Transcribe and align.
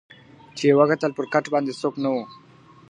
چي 0.57 0.63
یې 0.69 0.77
وکتل 0.79 1.11
پر 1.17 1.25
کټ 1.33 1.45
باندي 1.53 1.73
څوک 1.81 1.93
نه 2.03 2.09
وو. 2.13 2.23